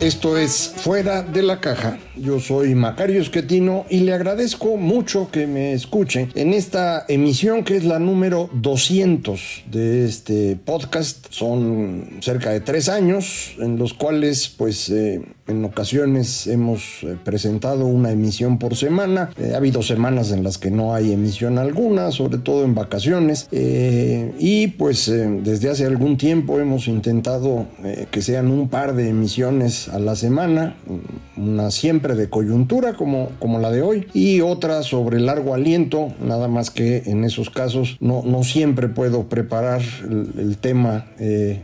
Esto 0.00 0.38
es 0.38 0.72
Fuera 0.76 1.22
de 1.22 1.42
la 1.42 1.60
Caja. 1.60 1.98
Yo 2.16 2.40
soy 2.40 2.74
Macario 2.74 3.20
Esquetino 3.20 3.84
y 3.90 4.00
le 4.00 4.14
agradezco 4.14 4.78
mucho 4.78 5.30
que 5.30 5.46
me 5.46 5.74
escuchen 5.74 6.32
en 6.34 6.54
esta 6.54 7.04
emisión 7.06 7.64
que 7.64 7.76
es 7.76 7.84
la 7.84 7.98
número 7.98 8.48
200 8.54 9.64
de 9.70 10.06
este 10.06 10.56
podcast. 10.56 11.26
Son 11.28 12.18
cerca 12.22 12.48
de 12.48 12.60
tres 12.60 12.88
años 12.88 13.54
en 13.58 13.76
los 13.76 13.92
cuales 13.92 14.48
pues 14.48 14.88
eh, 14.88 15.20
en 15.50 15.64
ocasiones 15.64 16.46
hemos 16.46 17.02
eh, 17.02 17.16
presentado 17.22 17.86
una 17.86 18.10
emisión 18.10 18.58
por 18.58 18.76
semana. 18.76 19.30
Eh, 19.36 19.52
ha 19.54 19.58
habido 19.58 19.82
semanas 19.82 20.32
en 20.32 20.42
las 20.42 20.58
que 20.58 20.70
no 20.70 20.94
hay 20.94 21.12
emisión 21.12 21.58
alguna, 21.58 22.10
sobre 22.12 22.38
todo 22.38 22.64
en 22.64 22.74
vacaciones. 22.74 23.48
y 23.52 24.68
pues 24.68 25.06
desde 25.06 25.70
hace 25.70 25.84
algún 25.86 26.16
tiempo 26.16 26.60
hemos 26.60 26.88
intentado 26.88 27.66
que 28.10 28.22
sean 28.22 28.50
un 28.50 28.68
par 28.68 28.94
de 28.94 29.08
emisiones 29.08 29.88
a 29.88 29.98
la 29.98 30.16
semana, 30.16 30.76
una 31.36 31.70
siempre 31.70 32.14
de 32.14 32.28
coyuntura 32.28 32.94
como, 32.94 33.30
como 33.38 33.58
la 33.58 33.70
de 33.70 33.82
hoy 33.82 34.06
y 34.14 34.40
otra 34.40 34.82
sobre 34.82 35.20
largo 35.20 35.54
aliento, 35.54 36.12
nada 36.20 36.48
más 36.48 36.70
que 36.70 37.02
en 37.06 37.24
esos 37.24 37.50
casos 37.50 37.96
no, 38.00 38.22
no 38.24 38.44
siempre 38.44 38.88
puedo 38.88 39.28
preparar 39.28 39.82
el, 40.38 40.56
tema 40.58 41.06
eh, 41.18 41.60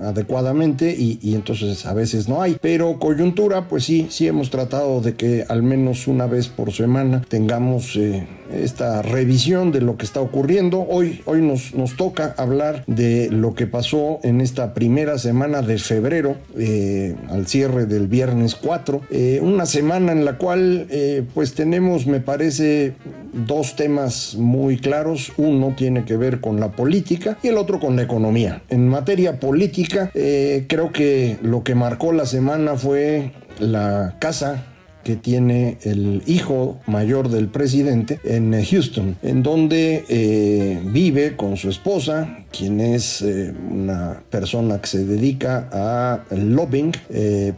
adecuadamente 0.00 0.94
y, 0.96 1.34
entonces 1.34 1.86
a 1.86 1.94
veces 1.94 2.28
no 2.28 2.42
hay. 2.42 2.56
Pero 2.60 2.98
coyuntura, 2.98 3.68
pues 3.68 3.84
sí, 3.84 4.06
sí 4.10 4.26
hemos 4.26 4.50
tratado 4.50 5.00
de 5.00 5.14
que 5.14 5.44
al 5.48 5.62
menos 5.62 6.06
una 6.06 6.26
vez 6.26 6.48
por 6.48 6.72
semana 6.72 7.22
tengamos 7.28 7.96
eh, 7.96 8.26
esta 8.64 9.02
revisión 9.02 9.72
de 9.72 9.80
lo 9.80 9.96
que 9.96 10.04
está 10.04 10.20
ocurriendo. 10.20 10.86
Hoy, 10.88 11.22
hoy 11.24 11.42
nos, 11.42 11.74
nos 11.74 11.96
toca 11.96 12.34
hablar 12.36 12.84
de 12.86 13.28
lo 13.30 13.54
que 13.54 13.66
pasó 13.66 14.20
en 14.22 14.40
esta 14.40 14.74
primera 14.74 15.18
semana 15.18 15.62
de 15.62 15.78
febrero, 15.78 16.36
eh, 16.58 17.14
al 17.30 17.46
cierre 17.46 17.86
del 17.86 18.06
viernes 18.08 18.54
4, 18.54 19.02
eh, 19.10 19.40
una 19.42 19.66
semana 19.66 20.12
en 20.12 20.24
la 20.24 20.38
cual 20.38 20.86
pues 21.34 21.54
tenemos, 21.54 22.06
me 22.06 22.20
parece, 22.20 22.94
dos 23.32 23.76
temas 23.76 24.34
muy 24.36 24.78
claros. 24.78 25.32
Uno 25.36 25.74
tiene 25.76 26.04
que 26.04 26.16
ver 26.16 26.40
con 26.40 26.60
la 26.60 26.72
política 26.72 27.38
y 27.42 27.48
el 27.48 27.58
otro 27.58 27.78
con 27.80 27.96
la 27.96 28.02
economía. 28.02 28.62
En 28.68 28.88
materia 28.88 29.38
política, 29.38 30.10
eh, 30.14 30.64
creo 30.68 30.92
que 30.92 31.38
lo 31.42 31.62
que 31.62 31.74
marcó 31.74 32.12
la 32.12 32.26
semana 32.26 32.76
fue 32.76 33.32
la 33.58 34.16
casa 34.18 34.64
que 35.06 35.14
tiene 35.14 35.78
el 35.82 36.24
hijo 36.26 36.80
mayor 36.88 37.28
del 37.28 37.46
presidente 37.46 38.18
en 38.24 38.52
Houston, 38.64 39.16
en 39.22 39.44
donde 39.44 40.04
eh, 40.08 40.82
vive 40.84 41.36
con 41.36 41.56
su 41.56 41.70
esposa, 41.70 42.38
quien 42.50 42.80
es 42.80 43.22
eh, 43.22 43.54
una 43.70 44.24
persona 44.30 44.80
que 44.80 44.88
se 44.88 45.04
dedica 45.04 45.68
a 45.70 46.24
lobbying 46.34 46.90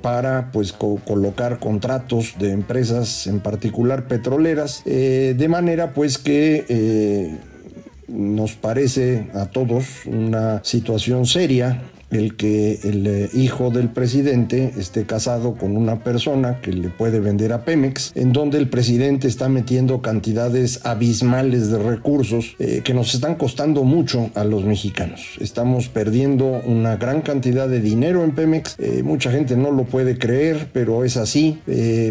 para 0.02 0.52
pues 0.52 0.74
colocar 0.74 1.58
contratos 1.58 2.34
de 2.38 2.52
empresas 2.52 3.26
en 3.26 3.40
particular 3.40 4.08
petroleras 4.08 4.82
de 4.84 5.48
manera 5.48 5.94
pues 5.94 6.18
que 6.18 7.38
nos 8.08 8.52
parece 8.52 9.28
a 9.32 9.46
todos 9.46 10.04
una 10.06 10.60
situación 10.64 11.24
seria 11.24 11.80
el 12.10 12.36
que 12.36 12.80
el 12.84 13.06
eh, 13.06 13.30
hijo 13.34 13.70
del 13.70 13.88
presidente 13.88 14.72
esté 14.78 15.04
casado 15.04 15.54
con 15.54 15.76
una 15.76 16.02
persona 16.02 16.60
que 16.60 16.72
le 16.72 16.88
puede 16.88 17.20
vender 17.20 17.52
a 17.52 17.64
Pemex, 17.64 18.12
en 18.14 18.32
donde 18.32 18.58
el 18.58 18.68
presidente 18.68 19.28
está 19.28 19.48
metiendo 19.48 20.00
cantidades 20.00 20.80
abismales 20.84 21.70
de 21.70 21.78
recursos 21.78 22.56
eh, 22.58 22.80
que 22.84 22.94
nos 22.94 23.14
están 23.14 23.34
costando 23.34 23.84
mucho 23.84 24.30
a 24.34 24.44
los 24.44 24.64
mexicanos. 24.64 25.36
Estamos 25.40 25.88
perdiendo 25.88 26.60
una 26.64 26.96
gran 26.96 27.20
cantidad 27.20 27.68
de 27.68 27.80
dinero 27.80 28.24
en 28.24 28.32
Pemex, 28.32 28.76
eh, 28.78 29.02
mucha 29.02 29.30
gente 29.30 29.56
no 29.56 29.70
lo 29.70 29.84
puede 29.84 30.18
creer, 30.18 30.68
pero 30.72 31.04
es 31.04 31.16
así. 31.16 31.58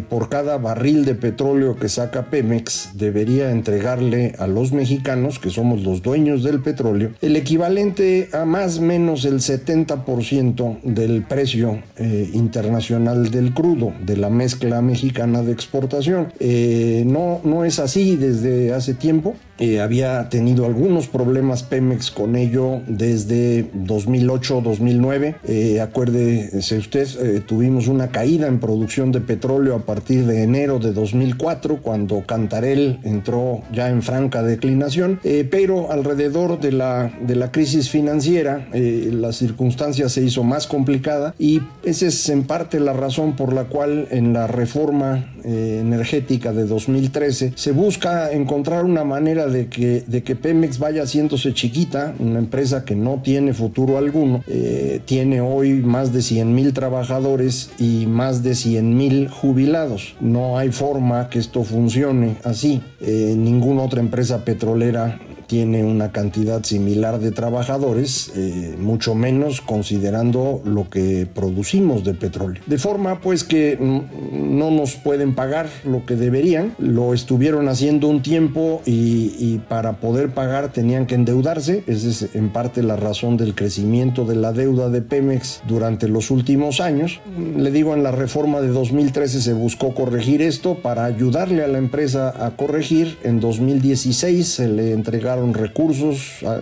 por 0.09 0.29
cada 0.29 0.57
barril 0.57 1.05
de 1.05 1.15
petróleo 1.15 1.77
que 1.77 1.89
saca 1.89 2.29
Pemex, 2.29 2.91
debería 2.95 3.51
entregarle 3.51 4.33
a 4.37 4.47
los 4.47 4.71
mexicanos, 4.71 5.39
que 5.39 5.49
somos 5.49 5.83
los 5.83 6.01
dueños 6.01 6.43
del 6.43 6.61
petróleo, 6.61 7.11
el 7.21 7.35
equivalente 7.35 8.29
a 8.33 8.45
más 8.45 8.79
o 8.79 8.81
menos 8.81 9.25
el 9.25 9.41
70 9.41 9.86
ciento 10.21 10.77
del 10.83 11.23
precio 11.23 11.81
eh, 11.97 12.29
internacional 12.33 13.31
del 13.31 13.53
crudo, 13.53 13.93
de 14.05 14.17
la 14.17 14.29
mezcla 14.29 14.81
mexicana 14.81 15.41
de 15.41 15.51
exportación. 15.51 16.33
Eh, 16.39 17.03
no, 17.05 17.41
no 17.43 17.65
es 17.65 17.79
así 17.79 18.15
desde 18.15 18.73
hace 18.73 18.93
tiempo. 18.93 19.35
Eh, 19.59 19.79
había 19.79 20.29
tenido 20.29 20.65
algunos 20.65 21.07
problemas 21.07 21.63
Pemex 21.63 22.11
con 22.11 22.35
ello 22.35 22.81
desde 22.87 23.71
2008-2009. 23.73 25.35
Eh, 25.47 25.81
acuérdese 25.81 26.77
usted, 26.77 27.07
eh, 27.19 27.41
tuvimos 27.41 27.87
una 27.87 28.09
caída 28.09 28.47
en 28.47 28.59
producción 28.59 29.11
de 29.11 29.21
petróleo 29.21 29.75
a 29.75 29.79
partir 29.79 30.25
de 30.25 30.43
enero 30.43 30.79
de 30.79 30.93
2004, 30.93 31.81
cuando 31.81 32.23
Cantarel 32.25 32.99
entró 33.03 33.63
ya 33.71 33.89
en 33.89 34.01
franca 34.01 34.43
declinación, 34.43 35.19
pero 35.49 35.91
alrededor 35.91 36.59
de 36.59 36.71
la, 36.71 37.11
de 37.21 37.35
la 37.35 37.51
crisis 37.51 37.89
financiera, 37.89 38.67
la 38.73 39.31
circunstancia 39.33 40.09
se 40.09 40.23
hizo 40.23 40.43
más 40.43 40.67
complicada 40.67 41.33
y 41.39 41.61
esa 41.83 42.07
es 42.07 42.29
en 42.29 42.43
parte 42.43 42.79
la 42.79 42.93
razón 42.93 43.35
por 43.35 43.53
la 43.53 43.65
cual 43.65 44.07
en 44.11 44.33
la 44.33 44.47
reforma 44.47 45.25
energética 45.47 46.53
de 46.53 46.65
2013 46.65 47.53
se 47.55 47.71
busca 47.71 48.31
encontrar 48.31 48.85
una 48.85 49.03
manera 49.03 49.47
de 49.47 49.67
que, 49.67 50.03
de 50.05 50.23
que 50.23 50.35
Pemex 50.35 50.79
vaya 50.79 51.03
haciéndose 51.03 51.53
chiquita, 51.53 52.15
una 52.19 52.39
empresa 52.39 52.85
que 52.85 52.95
no 52.95 53.21
tiene 53.23 53.53
futuro 53.53 53.97
alguno, 53.97 54.43
eh, 54.47 55.01
tiene 55.05 55.41
hoy 55.41 55.73
más 55.73 56.13
de 56.13 56.21
100 56.21 56.53
mil 56.53 56.73
trabajadores 56.73 57.71
y 57.79 58.05
más 58.07 58.43
de 58.43 58.55
100 58.55 58.97
mil 58.97 59.27
jubilados. 59.29 60.15
No 60.19 60.57
hay 60.57 60.71
forma 60.71 61.29
que 61.29 61.39
esto 61.39 61.63
funcione 61.63 62.37
así. 62.43 62.81
Eh, 63.01 63.35
ninguna 63.37 63.83
otra 63.83 63.99
empresa 63.99 64.43
petrolera 64.43 65.19
tiene 65.47 65.83
una 65.83 66.11
cantidad 66.11 66.63
similar 66.63 67.19
de 67.19 67.31
trabajadores, 67.31 68.31
eh, 68.35 68.75
mucho 68.77 69.15
menos 69.15 69.61
considerando 69.61 70.61
lo 70.65 70.89
que 70.89 71.27
producimos 71.33 72.03
de 72.03 72.13
petróleo. 72.13 72.61
De 72.65 72.77
forma 72.77 73.21
pues 73.21 73.43
que 73.43 73.77
no 73.79 74.71
nos 74.71 74.95
pueden 74.95 75.35
pagar 75.35 75.67
lo 75.85 76.05
que 76.05 76.15
deberían, 76.15 76.75
lo 76.77 77.13
estuvieron 77.13 77.69
haciendo 77.69 78.07
un 78.07 78.21
tiempo 78.21 78.81
y, 78.85 79.59
para 79.69 79.99
poder 79.99 80.29
pagar 80.29 80.71
tenían 80.71 81.05
que 81.05 81.15
endeudarse, 81.15 81.83
esa 81.87 82.09
es 82.09 82.35
en 82.35 82.49
parte 82.49 82.83
la 82.83 82.95
razón 82.95 83.37
del 83.37 83.55
crecimiento 83.55 84.25
de 84.25 84.35
la 84.35 84.51
deuda 84.51 84.89
de 84.89 85.01
Pemex 85.01 85.61
durante 85.67 86.07
los 86.07 86.29
últimos 86.31 86.79
años. 86.81 87.21
Le 87.55 87.71
digo, 87.71 87.93
en 87.93 88.03
la 88.03 88.11
reforma 88.11 88.61
de 88.61 88.67
2013 88.67 89.41
se 89.41 89.53
buscó 89.53 89.93
corregir 89.93 90.41
esto 90.41 90.75
para 90.75 91.05
ayudarle 91.05 91.63
a 91.63 91.67
la 91.67 91.77
empresa 91.77 92.45
a 92.45 92.51
corregir, 92.51 93.17
en 93.23 93.39
2016 93.39 94.47
se 94.47 94.67
le 94.67 94.91
entregaron 94.91 95.36
recursos 95.53 96.43
ah, 96.45 96.59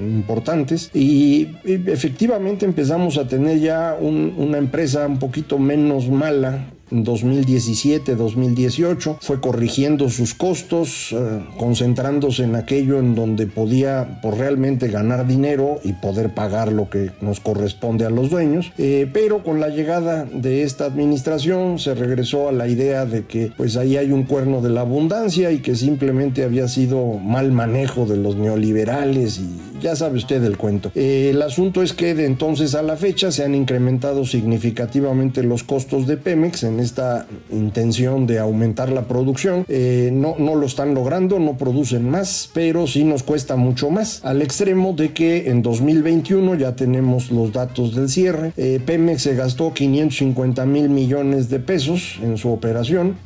importantes 0.00 0.90
y 0.94 1.48
efectivamente 1.64 2.64
empezamos 2.66 3.18
a 3.18 3.26
tener 3.26 3.60
ya 3.60 3.96
una 4.00 4.58
empresa 4.58 5.06
un 5.06 5.18
poquito 5.18 5.58
menos 5.58 6.08
mala 6.08 6.66
en 6.90 7.04
2017, 7.04 8.14
2018, 8.14 9.18
fue 9.20 9.40
corrigiendo 9.40 10.08
sus 10.08 10.34
costos, 10.34 11.12
eh, 11.12 11.40
concentrándose 11.56 12.44
en 12.44 12.56
aquello 12.56 12.98
en 12.98 13.14
donde 13.14 13.46
podía 13.46 14.20
por 14.22 14.38
realmente 14.38 14.88
ganar 14.88 15.26
dinero 15.26 15.80
y 15.84 15.92
poder 15.94 16.34
pagar 16.34 16.72
lo 16.72 16.88
que 16.90 17.10
nos 17.20 17.40
corresponde 17.40 18.04
a 18.04 18.10
los 18.10 18.30
dueños. 18.30 18.72
Eh, 18.78 19.08
pero 19.12 19.42
con 19.42 19.60
la 19.60 19.68
llegada 19.68 20.24
de 20.24 20.62
esta 20.62 20.84
administración 20.84 21.78
se 21.78 21.94
regresó 21.94 22.48
a 22.48 22.52
la 22.52 22.68
idea 22.68 23.04
de 23.04 23.24
que 23.24 23.52
pues 23.56 23.76
ahí 23.76 23.96
hay 23.96 24.12
un 24.12 24.24
cuerno 24.24 24.60
de 24.60 24.70
la 24.70 24.82
abundancia 24.82 25.50
y 25.52 25.58
que 25.58 25.74
simplemente 25.74 26.44
había 26.44 26.68
sido 26.68 27.14
mal 27.14 27.52
manejo 27.52 28.06
de 28.06 28.16
los 28.16 28.36
neoliberales 28.36 29.38
y 29.38 29.80
ya 29.80 29.94
sabe 29.96 30.16
usted 30.16 30.42
el 30.44 30.56
cuento. 30.56 30.90
Eh, 30.94 31.30
el 31.30 31.40
asunto 31.42 31.82
es 31.82 31.92
que 31.92 32.14
de 32.14 32.26
entonces 32.26 32.74
a 32.74 32.82
la 32.82 32.96
fecha 32.96 33.30
se 33.30 33.44
han 33.44 33.54
incrementado 33.54 34.24
significativamente 34.24 35.42
los 35.42 35.62
costos 35.62 36.06
de 36.06 36.16
Pemex 36.16 36.64
en 36.64 36.77
esta 36.80 37.26
intención 37.50 38.26
de 38.26 38.38
aumentar 38.38 38.90
la 38.90 39.02
producción. 39.02 39.64
Eh, 39.68 40.10
no, 40.12 40.36
no 40.38 40.54
lo 40.54 40.66
están 40.66 40.94
logrando, 40.94 41.38
no 41.38 41.56
producen 41.56 42.08
más, 42.08 42.50
pero 42.52 42.86
sí 42.86 43.04
nos 43.04 43.22
cuesta 43.22 43.56
mucho 43.56 43.90
más. 43.90 44.24
Al 44.24 44.42
extremo 44.42 44.92
de 44.92 45.12
que 45.12 45.50
en 45.50 45.62
2021 45.62 46.54
ya 46.56 46.76
tenemos 46.76 47.30
los 47.30 47.52
datos 47.52 47.94
del 47.94 48.08
cierre. 48.08 48.52
Eh, 48.56 48.80
Pemex 48.84 49.22
se 49.22 49.34
gastó 49.34 49.72
550 49.72 50.64
mil 50.66 50.88
millones 50.88 51.48
de 51.48 51.60
pesos 51.60 52.18
en 52.22 52.36
su 52.36 52.50
operación, 52.50 53.16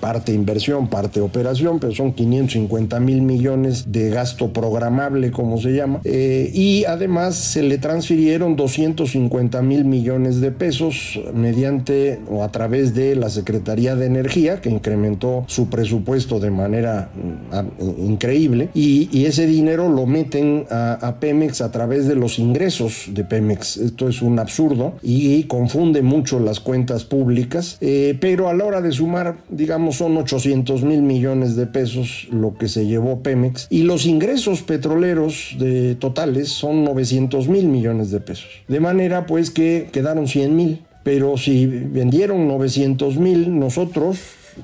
parte 0.00 0.32
inversión, 0.32 0.88
parte 0.88 1.20
operación, 1.20 1.78
pero 1.78 1.92
son 1.92 2.12
550 2.12 3.00
mil 3.00 3.22
millones 3.22 3.92
de 3.92 4.10
gasto 4.10 4.52
programable 4.52 5.30
como 5.30 5.58
se 5.58 5.72
llama, 5.72 6.00
eh, 6.04 6.50
y 6.52 6.84
además 6.84 7.34
se 7.36 7.62
le 7.62 7.78
transfirieron 7.78 8.56
250 8.56 9.62
mil 9.62 9.84
millones 9.84 10.40
de 10.40 10.50
pesos 10.52 11.20
mediante 11.34 12.19
o 12.28 12.44
a 12.44 12.50
través 12.50 12.94
de 12.94 13.16
la 13.16 13.30
Secretaría 13.30 13.96
de 13.96 14.06
Energía, 14.06 14.60
que 14.60 14.70
incrementó 14.70 15.44
su 15.46 15.68
presupuesto 15.68 16.40
de 16.40 16.50
manera 16.50 17.10
mm, 17.14 18.06
increíble, 18.06 18.70
y, 18.74 19.08
ese 19.30 19.46
dinero 19.46 19.88
lo 19.88 20.06
meten 20.06 20.64
a, 20.70 21.18
Pemex 21.20 21.60
a 21.60 21.70
través 21.70 22.08
de 22.08 22.16
los 22.16 22.38
ingresos 22.40 23.10
de 23.10 23.22
Pemex. 23.22 23.76
Esto 23.76 24.08
es 24.08 24.22
un 24.22 24.40
absurdo 24.40 24.94
y 25.02 25.44
confunde 25.44 26.02
mucho 26.02 26.40
las 26.40 26.58
cuentas 26.58 27.04
públicas, 27.04 27.76
eh, 27.80 28.16
pero 28.20 28.48
a 28.48 28.54
la 28.54 28.64
hora 28.64 28.80
de 28.80 28.90
sumar, 28.90 29.36
digamos, 29.50 29.96
son 29.96 30.16
800 30.16 30.82
mil 30.82 31.02
millones 31.02 31.54
de 31.54 31.66
pesos 31.66 32.26
lo 32.32 32.56
que 32.56 32.66
se 32.66 32.86
llevó 32.86 33.22
Pemex, 33.22 33.68
y 33.70 33.82
los 33.82 34.06
ingresos 34.06 34.62
petroleros 34.62 35.56
totales 35.98 36.48
son 36.48 36.82
900 36.84 37.48
mil 37.48 37.66
millones 37.66 38.10
de 38.10 38.20
pesos. 38.20 38.48
De 38.68 38.80
manera 38.80 39.26
pues 39.26 39.50
que 39.50 39.88
quedaron 39.92 40.26
100 40.26 40.56
mil. 40.56 40.82
Pero 41.02 41.36
si 41.36 41.66
vendieron 41.66 42.46
900 42.48 43.16
mil, 43.16 43.58
nosotros 43.58 44.18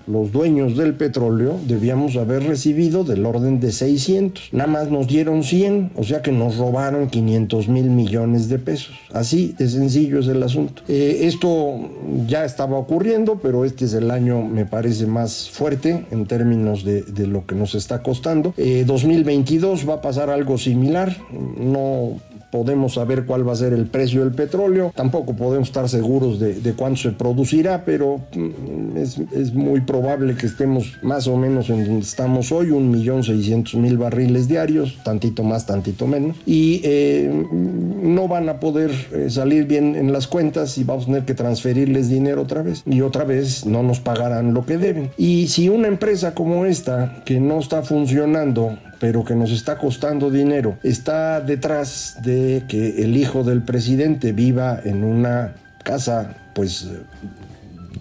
los 0.06 0.32
dueños 0.32 0.76
del 0.76 0.94
petróleo 0.94 1.58
debíamos 1.66 2.16
haber 2.16 2.44
recibido 2.44 3.04
del 3.04 3.24
orden 3.24 3.60
de 3.60 3.72
600. 3.72 4.50
Nada 4.52 4.70
más 4.70 4.90
nos 4.90 5.06
dieron 5.06 5.42
100, 5.42 5.92
o 5.96 6.04
sea 6.04 6.22
que 6.22 6.32
nos 6.32 6.56
robaron 6.56 7.08
500 7.08 7.68
mil 7.68 7.90
millones 7.90 8.48
de 8.48 8.58
pesos. 8.58 8.94
Así 9.12 9.54
de 9.58 9.68
sencillo 9.68 10.20
es 10.20 10.28
el 10.28 10.42
asunto. 10.42 10.82
Eh, 10.88 11.20
esto 11.22 11.88
ya 12.26 12.44
estaba 12.44 12.78
ocurriendo, 12.78 13.38
pero 13.42 13.64
este 13.64 13.84
es 13.84 13.94
el 13.94 14.10
año, 14.10 14.42
me 14.42 14.66
parece, 14.66 15.06
más 15.06 15.50
fuerte 15.50 16.06
en 16.10 16.26
términos 16.26 16.84
de, 16.84 17.04
lo 17.26 17.46
que 17.46 17.54
nos 17.54 17.74
está 17.74 18.02
costando. 18.02 18.54
2022 18.56 19.82
eh, 19.82 19.86
va 19.86 19.94
a 19.94 20.00
pasar 20.00 20.30
algo 20.30 20.58
similar. 20.58 21.16
No 21.58 22.20
podemos 22.56 22.94
saber 22.94 23.26
cuál 23.26 23.47
va 23.47 23.53
a 23.53 23.56
ser 23.56 23.75
el 23.75 23.85
precio 23.85 24.20
del 24.25 24.32
petróleo, 24.32 24.91
tampoco 24.97 25.37
podemos 25.37 25.69
estar 25.69 25.91
seguros 25.91 26.41
de, 26.41 26.73
cuánto 26.75 27.03
se 27.03 27.11
producirá, 27.11 27.85
pero 27.85 28.23
mm, 28.35 28.97
es, 28.97 29.53
muy 29.53 29.82
probable 29.82 30.37
que 30.37 30.47
estemos 30.47 30.94
más 31.03 31.26
o 31.29 31.37
menos 31.37 31.69
en 31.69 31.85
donde 31.85 32.00
estamos 32.00 32.53
hoy, 32.53 32.70
un 32.70 32.91
millón 32.91 33.25
seiscientos 33.25 33.75
mil 33.75 33.99
barriles 33.99 34.49
diarios, 34.49 34.97
tantito 35.05 35.43
más, 35.43 35.67
tantito 35.67 36.06
menos, 36.06 36.35
y 36.47 36.81
eh, 36.82 37.31
no 37.53 38.26
van 38.26 38.49
a 38.49 38.58
poder 38.58 38.91
eh, 39.12 39.29
salir 39.29 39.67
bien 39.67 39.94
en 39.94 40.11
las 40.11 40.26
cuentas 40.26 40.79
y 40.79 40.85
vamos 40.85 41.05
a 41.05 41.06
tener 41.08 41.25
que 41.26 41.35
transferirles 41.35 42.08
dinero 42.08 42.41
otra 42.41 42.62
vez, 42.62 42.82
y 42.87 43.03
otra 43.03 43.25
vez 43.25 43.67
no 43.67 43.82
nos 43.82 44.00
pagarán 44.00 44.55
lo 44.55 44.64
que 44.64 44.79
deben. 44.79 45.11
Y 45.19 45.49
si 45.49 45.69
una 45.69 45.88
empresa 45.88 46.35
como 46.35 46.64
esta, 46.64 47.23
que 47.26 47.38
no 47.38 47.58
está 47.58 47.82
funcionando, 47.82 48.79
pero 48.98 49.25
que 49.25 49.34
nos 49.34 49.50
está 49.50 49.78
costando 49.78 50.31
dinero, 50.31 50.78
está 50.82 51.40
detrás 51.40 52.19
de 52.22 52.64
que 52.69 53.02
el 53.02 53.16
hijo 53.16 53.44
del 53.44 53.62
presidente 53.62 54.32
viva 54.32 54.81
en 54.84 55.04
una 55.04 55.52
casa 55.82 56.34
pues 56.52 56.88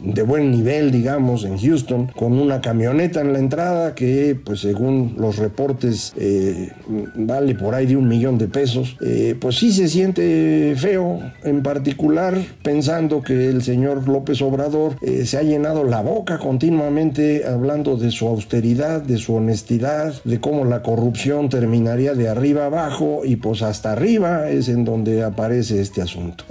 de 0.05 0.21
buen 0.21 0.51
nivel, 0.51 0.91
digamos, 0.91 1.43
en 1.43 1.57
Houston, 1.57 2.07
con 2.15 2.33
una 2.33 2.61
camioneta 2.61 3.21
en 3.21 3.33
la 3.33 3.39
entrada 3.39 3.95
que, 3.95 4.37
pues 4.41 4.59
según 4.59 5.15
los 5.17 5.37
reportes, 5.37 6.13
eh, 6.17 6.71
vale 7.15 7.55
por 7.55 7.73
ahí 7.73 7.87
de 7.87 7.97
un 7.97 8.07
millón 8.07 8.37
de 8.37 8.47
pesos, 8.47 8.97
eh, 9.01 9.35
pues 9.39 9.57
sí 9.57 9.71
se 9.71 9.87
siente 9.87 10.75
feo, 10.77 11.19
en 11.43 11.63
particular 11.63 12.37
pensando 12.63 13.21
que 13.21 13.47
el 13.47 13.63
señor 13.63 14.07
López 14.07 14.41
Obrador 14.41 14.97
eh, 15.01 15.25
se 15.25 15.37
ha 15.37 15.43
llenado 15.43 15.83
la 15.83 16.01
boca 16.01 16.37
continuamente 16.37 17.45
hablando 17.45 17.97
de 17.97 18.11
su 18.11 18.27
austeridad, 18.27 19.01
de 19.01 19.17
su 19.17 19.35
honestidad, 19.35 20.13
de 20.23 20.39
cómo 20.39 20.65
la 20.65 20.83
corrupción 20.83 21.49
terminaría 21.49 22.13
de 22.13 22.29
arriba 22.29 22.65
abajo 22.65 23.21
y 23.23 23.37
pues 23.37 23.61
hasta 23.61 23.91
arriba 23.91 24.49
es 24.49 24.69
en 24.69 24.85
donde 24.85 25.23
aparece 25.23 25.81
este 25.81 26.01
asunto. 26.01 26.43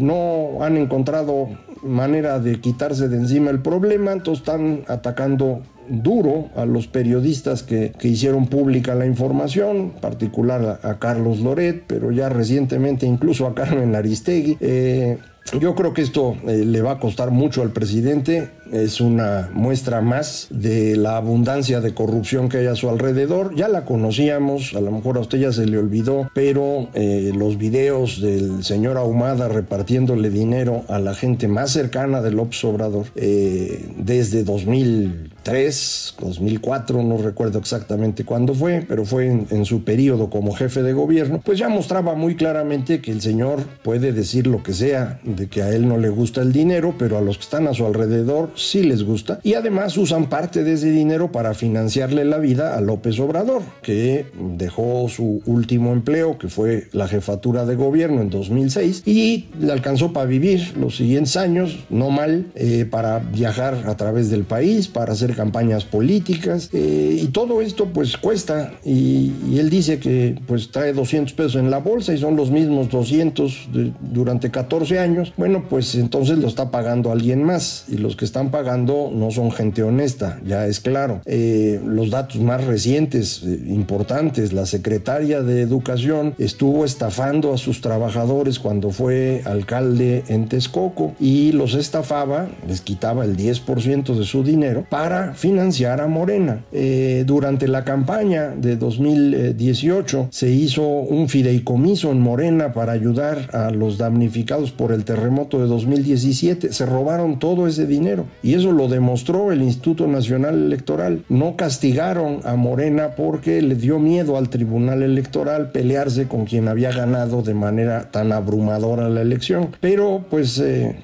no 0.00 0.62
han 0.62 0.76
encontrado 0.76 1.48
manera 1.82 2.38
de 2.38 2.60
quitarse 2.60 3.08
de 3.08 3.16
encima 3.16 3.50
el 3.50 3.60
problema, 3.60 4.12
entonces 4.12 4.40
están 4.40 4.84
atacando 4.88 5.62
duro 5.88 6.50
a 6.54 6.66
los 6.66 6.86
periodistas 6.86 7.62
que, 7.62 7.92
hicieron 8.02 8.46
pública 8.46 8.94
la 8.94 9.06
información, 9.06 9.76
en 9.76 9.90
particular 9.92 10.80
a, 10.82 10.98
Carlos 10.98 11.40
Loret, 11.40 11.84
pero 11.86 12.10
ya 12.12 12.28
recientemente 12.28 13.06
incluso 13.06 13.46
a 13.46 13.54
Carmen 13.54 13.94
Aristegui. 13.94 14.56
Eh, 14.60 15.18
yo 15.52 15.74
creo 15.74 15.94
que 15.94 16.02
esto 16.02 16.36
eh, 16.46 16.64
le 16.64 16.82
va 16.82 16.92
a 16.92 16.98
costar 16.98 17.30
mucho 17.30 17.62
al 17.62 17.70
presidente, 17.70 18.50
es 18.72 19.00
una 19.00 19.50
muestra 19.54 20.00
más 20.00 20.48
de 20.50 20.96
la 20.96 21.16
abundancia 21.16 21.80
de 21.80 21.94
corrupción 21.94 22.48
que 22.48 22.58
hay 22.58 22.66
a 22.66 22.74
su 22.74 22.88
alrededor. 22.88 23.54
Ya 23.54 23.68
la 23.68 23.84
conocíamos, 23.84 24.74
a 24.74 24.80
lo 24.80 24.90
mejor 24.90 25.16
a 25.16 25.20
usted 25.20 25.38
ya 25.38 25.52
se 25.52 25.66
le 25.66 25.78
olvidó, 25.78 26.30
pero 26.34 26.88
eh, 26.94 27.32
los 27.34 27.56
videos 27.56 28.20
del 28.20 28.64
señor 28.64 28.98
Ahumada 28.98 29.48
repartiéndole 29.48 30.30
dinero 30.30 30.84
a 30.88 30.98
la 30.98 31.14
gente 31.14 31.48
más 31.48 31.70
cercana 31.70 32.20
del 32.20 32.36
López 32.36 32.62
Obrador 32.64 33.06
eh, 33.16 33.88
desde 33.96 34.44
2003, 34.44 36.16
2004, 36.20 37.02
no 37.02 37.18
recuerdo 37.18 37.58
exactamente 37.58 38.24
cuándo 38.24 38.54
fue, 38.54 38.84
pero 38.86 39.04
fue 39.04 39.26
en, 39.26 39.46
en 39.50 39.64
su 39.64 39.84
periodo 39.84 40.30
como 40.30 40.52
jefe 40.52 40.82
de 40.82 40.92
gobierno, 40.92 41.40
pues 41.42 41.58
ya 41.58 41.68
mostraba 41.68 42.14
muy 42.14 42.36
claramente 42.36 43.00
que 43.00 43.12
el 43.12 43.22
señor 43.22 43.62
puede 43.82 44.12
decir 44.12 44.46
lo 44.46 44.62
que 44.62 44.74
sea 44.74 45.20
de 45.38 45.48
que 45.48 45.62
a 45.62 45.70
él 45.70 45.88
no 45.88 45.96
le 45.98 46.08
gusta 46.08 46.42
el 46.42 46.52
dinero, 46.52 46.94
pero 46.98 47.16
a 47.16 47.20
los 47.20 47.38
que 47.38 47.44
están 47.44 47.68
a 47.68 47.74
su 47.74 47.86
alrededor 47.86 48.50
sí 48.56 48.82
les 48.82 49.04
gusta. 49.04 49.40
Y 49.42 49.54
además 49.54 49.96
usan 49.96 50.28
parte 50.28 50.64
de 50.64 50.74
ese 50.74 50.90
dinero 50.90 51.32
para 51.32 51.54
financiarle 51.54 52.24
la 52.24 52.38
vida 52.38 52.76
a 52.76 52.80
López 52.80 53.18
Obrador, 53.20 53.62
que 53.82 54.26
dejó 54.56 55.08
su 55.08 55.40
último 55.46 55.92
empleo, 55.92 56.38
que 56.38 56.48
fue 56.48 56.88
la 56.92 57.08
jefatura 57.08 57.64
de 57.64 57.76
gobierno 57.76 58.20
en 58.20 58.30
2006, 58.30 59.02
y 59.06 59.46
le 59.60 59.72
alcanzó 59.72 60.12
para 60.12 60.26
vivir 60.26 60.76
los 60.76 60.96
siguientes 60.96 61.36
años, 61.36 61.78
no 61.90 62.10
mal, 62.10 62.46
eh, 62.54 62.86
para 62.90 63.20
viajar 63.20 63.84
a 63.86 63.96
través 63.96 64.30
del 64.30 64.44
país, 64.44 64.88
para 64.88 65.12
hacer 65.12 65.34
campañas 65.34 65.84
políticas, 65.84 66.70
eh, 66.72 67.20
y 67.22 67.26
todo 67.28 67.60
esto 67.60 67.86
pues 67.86 68.16
cuesta, 68.16 68.72
y, 68.84 69.32
él 69.58 69.70
dice 69.70 69.98
que 69.98 70.36
pues 70.46 70.70
trae 70.70 70.92
200 70.92 71.32
pesos 71.32 71.56
en 71.56 71.68
la 71.68 71.78
bolsa 71.78 72.14
y 72.14 72.18
son 72.18 72.36
los 72.36 72.52
mismos 72.52 72.88
200 72.90 73.68
durante 74.00 74.50
14 74.50 75.00
años, 75.00 75.17
bueno, 75.36 75.64
pues 75.68 75.94
entonces 75.94 76.38
lo 76.38 76.48
está 76.48 76.70
pagando 76.70 77.12
alguien 77.12 77.42
más 77.42 77.84
y 77.88 77.96
los 77.96 78.16
que 78.16 78.24
están 78.24 78.50
pagando 78.50 79.10
no 79.12 79.30
son 79.30 79.50
gente 79.50 79.82
honesta, 79.82 80.40
ya 80.44 80.66
es 80.66 80.80
claro. 80.80 81.20
Eh, 81.24 81.80
los 81.84 82.10
datos 82.10 82.40
más 82.40 82.64
recientes, 82.64 83.42
eh, 83.44 83.60
importantes, 83.68 84.52
la 84.52 84.66
secretaria 84.66 85.42
de 85.42 85.62
Educación 85.62 86.34
estuvo 86.38 86.84
estafando 86.84 87.52
a 87.52 87.58
sus 87.58 87.80
trabajadores 87.80 88.58
cuando 88.58 88.90
fue 88.90 89.42
alcalde 89.44 90.24
en 90.28 90.48
Texcoco 90.48 91.14
y 91.20 91.52
los 91.52 91.74
estafaba, 91.74 92.48
les 92.66 92.80
quitaba 92.80 93.24
el 93.24 93.36
10% 93.36 94.14
de 94.16 94.24
su 94.24 94.44
dinero 94.44 94.86
para 94.88 95.34
financiar 95.34 96.00
a 96.00 96.06
Morena. 96.06 96.64
Eh, 96.72 97.24
durante 97.26 97.68
la 97.68 97.84
campaña 97.84 98.50
de 98.50 98.76
2018 98.76 100.28
se 100.30 100.50
hizo 100.50 100.82
un 100.82 101.28
fideicomiso 101.28 102.10
en 102.10 102.20
Morena 102.20 102.72
para 102.72 102.92
ayudar 102.92 103.48
a 103.52 103.70
los 103.70 103.98
damnificados 103.98 104.70
por 104.70 104.92
el 104.92 105.04
terremoto 105.08 105.58
de 105.58 105.66
2017. 105.66 106.70
Se 106.74 106.84
robaron 106.84 107.38
todo 107.38 107.66
ese 107.66 107.86
dinero 107.86 108.26
y 108.42 108.54
eso 108.54 108.72
lo 108.72 108.88
demostró 108.88 109.52
el 109.52 109.62
Instituto 109.62 110.06
Nacional 110.06 110.54
Electoral. 110.54 111.24
No 111.30 111.56
castigaron 111.56 112.40
a 112.44 112.56
Morena 112.56 113.14
porque 113.16 113.62
le 113.62 113.74
dio 113.74 113.98
miedo 113.98 114.36
al 114.36 114.50
Tribunal 114.50 115.02
Electoral 115.02 115.70
pelearse 115.72 116.28
con 116.28 116.44
quien 116.44 116.68
había 116.68 116.92
ganado 116.92 117.40
de 117.40 117.54
manera 117.54 118.10
tan 118.10 118.32
abrumadora 118.32 119.08
la 119.08 119.22
elección. 119.22 119.70
Pero 119.80 120.24
pues... 120.28 120.58
Eh, 120.58 120.94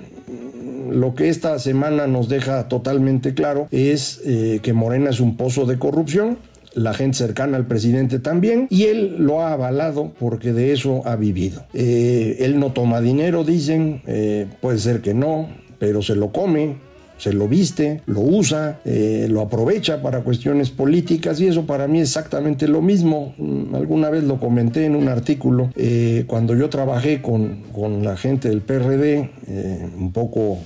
lo 0.90 1.14
que 1.14 1.28
esta 1.28 1.58
semana 1.58 2.06
nos 2.06 2.28
deja 2.28 2.68
totalmente 2.68 3.34
claro 3.34 3.66
es 3.70 4.20
eh, 4.26 4.60
que 4.62 4.74
Morena 4.74 5.10
es 5.10 5.18
un 5.18 5.36
pozo 5.36 5.64
de 5.64 5.78
corrupción, 5.78 6.36
la 6.74 6.94
gente 6.94 7.16
cercana 7.16 7.56
al 7.56 7.66
presidente 7.66 8.18
también, 8.18 8.66
y 8.70 8.84
él 8.84 9.16
lo 9.18 9.42
ha 9.42 9.52
avalado 9.52 10.12
porque 10.18 10.52
de 10.52 10.72
eso 10.72 11.02
ha 11.04 11.16
vivido. 11.16 11.64
Eh, 11.72 12.36
él 12.40 12.58
no 12.58 12.72
toma 12.72 13.00
dinero, 13.00 13.44
dicen, 13.44 14.02
eh, 14.06 14.46
puede 14.60 14.78
ser 14.78 15.00
que 15.00 15.14
no, 15.14 15.48
pero 15.78 16.02
se 16.02 16.16
lo 16.16 16.32
come, 16.32 16.76
se 17.18 17.32
lo 17.32 17.48
viste, 17.48 18.02
lo 18.06 18.20
usa, 18.20 18.80
eh, 18.84 19.26
lo 19.30 19.40
aprovecha 19.40 20.02
para 20.02 20.20
cuestiones 20.20 20.70
políticas 20.70 21.40
y 21.40 21.46
eso 21.46 21.64
para 21.64 21.86
mí 21.86 22.00
es 22.00 22.08
exactamente 22.08 22.68
lo 22.68 22.82
mismo. 22.82 23.34
Mm, 23.38 23.74
alguna 23.74 24.10
vez 24.10 24.24
lo 24.24 24.38
comenté 24.40 24.84
en 24.84 24.96
un 24.96 25.08
artículo, 25.08 25.70
eh, 25.76 26.24
cuando 26.26 26.54
yo 26.54 26.68
trabajé 26.68 27.22
con, 27.22 27.62
con, 27.72 28.04
la 28.04 28.16
gente 28.16 28.48
del 28.48 28.60
PRD, 28.60 29.30
eh, 29.46 29.88
un 29.98 30.12
poco, 30.12 30.58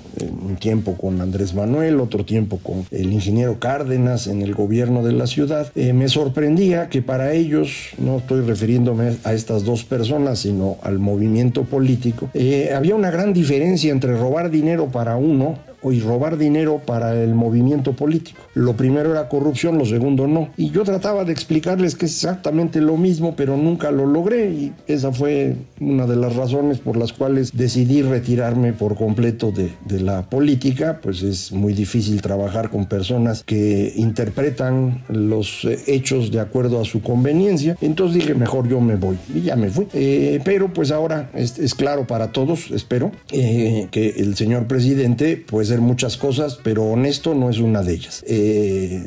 un 0.43 0.57
tiempo 0.57 0.97
con 0.97 1.21
Andrés 1.21 1.55
Manuel, 1.55 2.01
otro 2.01 2.25
tiempo 2.25 2.59
con 2.59 2.85
el 2.91 3.13
ingeniero 3.13 3.59
Cárdenas 3.59 4.27
en 4.27 4.43
el 4.43 4.55
gobierno 4.55 5.05
de 5.05 5.13
la 5.13 5.27
ciudad, 5.27 5.73
me 5.75 6.09
sorprendía 6.09 6.89
que 6.89 7.03
para 7.03 7.33
ellos, 7.33 7.91
no 7.99 8.19
estoy 8.19 8.41
refiriéndome 8.41 9.17
a 9.25 9.35
estas 9.35 9.65
dos 9.65 9.85
personas, 9.85 10.41
sino 10.41 10.79
al 10.83 10.99
movimiento 10.99 11.65
político, 11.65 12.31
había 12.75 12.95
una 12.95 13.11
gran 13.11 13.33
diferencia 13.33 13.93
entre 13.93 14.17
robar 14.17 14.51
dinero 14.51 14.89
para 14.89 15.17
uno 15.17 15.68
y 15.85 16.01
robar 16.01 16.39
dinero 16.39 16.81
para 16.85 17.15
el 17.23 17.35
movimiento 17.35 17.95
político. 17.95 18.41
Lo 18.55 18.77
primero 18.77 19.13
era 19.13 19.29
corrupción, 19.29 19.79
lo 19.79 19.87
segundo 19.87 20.27
no. 20.27 20.51
Y 20.57 20.71
yo 20.71 20.85
trataba 20.85 21.25
de 21.25 21.33
explicarles 21.33 21.95
que 21.95 22.07
es 22.07 22.13
exactamente 22.13 22.81
lo 22.81 22.97
mismo, 22.97 23.35
pero 23.37 23.57
nunca 23.57 23.91
lo 23.91 24.07
logré 24.07 24.51
y 24.51 24.73
esa 24.87 25.13
fue 25.13 25.57
una 25.81 26.07
de 26.07 26.17
las 26.17 26.35
razones 26.37 26.79
por 26.79 26.97
las 26.97 27.13
cuales 27.13 27.57
decidí 27.57 28.03
retirarme 28.03 28.73
por 28.73 28.97
completo 28.97 29.53
de, 29.53 29.69
la 29.99 30.29
política, 30.31 31.01
pues 31.03 31.23
es 31.23 31.51
muy 31.51 31.73
difícil 31.73 32.23
trabajar 32.23 32.71
con 32.71 32.87
personas 32.87 33.43
que 33.43 33.93
interpretan 33.97 35.03
los 35.09 35.67
hechos 35.87 36.31
de 36.31 36.39
acuerdo 36.39 36.81
a 36.81 36.85
su 36.85 37.03
conveniencia. 37.03 37.77
Entonces 37.81 38.19
dije, 38.19 38.35
mejor 38.35 38.69
yo 38.69 38.81
me 38.81 38.95
voy 38.95 39.17
y 39.35 39.41
ya 39.41 39.57
me 39.57 39.71
fui. 39.71 39.89
Eh, 39.93 40.41
pero 40.45 40.73
pues 40.73 40.93
ahora 40.93 41.31
es, 41.35 41.59
es, 41.59 41.75
claro 41.75 42.07
para 42.07 42.31
todos, 42.31 42.71
espero, 42.71 43.11
eh, 43.33 43.89
que 43.91 44.11
el 44.19 44.37
señor 44.37 44.69
presidente 44.69 45.43
pues 45.45 45.68
muchas 45.77 46.17
cosas, 46.17 46.59
pero 46.63 46.85
honesto 46.85 47.35
no 47.35 47.51
es 47.51 47.59
una 47.59 47.83
de 47.83 47.93
ellas. 47.93 48.25
Eh, 48.27 49.05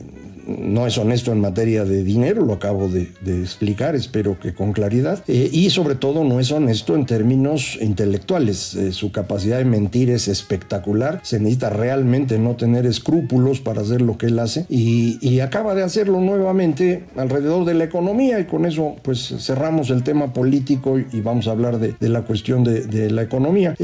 no 0.48 0.88
es 0.88 0.98
honesto 0.98 1.32
en 1.32 1.40
materia 1.40 1.86
de 1.86 2.04
dinero, 2.04 2.46
lo 2.46 2.54
acabo 2.54 2.88
de, 2.88 3.10
explicar, 3.26 3.96
espero 3.96 4.40
que 4.40 4.54
con 4.54 4.74
claridad, 4.74 5.24
eh, 5.28 5.50
y 5.52 5.70
sobre 5.70 5.96
todo 5.96 6.24
no 6.24 6.40
es 6.40 6.52
honesto 6.52 6.96
en 6.96 7.06
términos 7.06 7.78
intelectuales. 7.82 8.76
Eh, 8.76 8.92
su 8.92 9.12
capacidad 9.12 9.58
de 9.58 9.66
mentir 9.66 10.10
es 10.10 10.28
espectacular, 10.28 11.20
se 11.24 11.40
necesita 11.40 11.70
realmente 11.70 12.38
no 12.40 12.56
tener 12.56 12.86
escrúpulos 12.86 13.60
para 13.60 13.82
hacer 13.82 14.02
lo 14.02 14.18
que 14.18 14.28
él 14.28 14.40
hace 14.40 14.66
y, 14.70 15.40
acaba 15.42 15.74
de 15.74 15.82
hacerlo 15.82 16.20
nuevamente 16.20 17.04
alrededor 17.16 17.66
de 17.66 17.74
la 17.74 17.86
economía 17.86 18.40
y 18.40 18.46
con 18.46 18.66
eso 18.66 18.96
pues 19.02 19.34
cerramos 19.40 19.90
el 19.90 20.04
tema 20.04 20.34
político 20.34 21.00
y 21.00 21.22
vamos 21.22 21.48
a 21.48 21.52
hablar 21.52 21.80
de, 21.80 21.96
la 22.10 22.22
cuestión 22.22 22.64
de, 22.64 23.10
la 23.10 23.24
economía. 23.24 23.76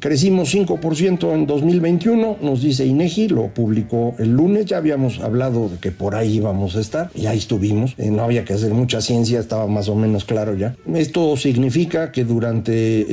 Crecimos 0.00 0.54
5% 0.54 1.34
en 1.34 1.46
2021, 1.46 2.38
nos 2.40 2.62
dice 2.62 2.86
INEGI, 2.86 3.28
lo 3.28 3.48
publicó 3.48 4.14
el 4.18 4.30
lunes, 4.30 4.64
ya 4.64 4.78
habíamos 4.78 5.20
hablado 5.20 5.68
de 5.68 5.76
que 5.76 5.90
por 5.90 6.14
ahí 6.14 6.36
íbamos 6.36 6.76
a 6.76 6.80
estar, 6.80 7.10
y 7.14 7.26
ahí 7.26 7.38
estuvimos, 7.38 7.94
eh, 7.98 8.10
no 8.10 8.22
había 8.22 8.44
que 8.44 8.54
hacer 8.54 8.72
mucha 8.72 9.02
ciencia, 9.02 9.40
estaba 9.40 9.66
más 9.66 9.88
o 9.88 9.94
menos 9.94 10.24
claro 10.24 10.54
ya. 10.54 10.74
Esto 10.94 11.36
significa 11.36 12.12
que 12.12 12.24
durante 12.24 13.06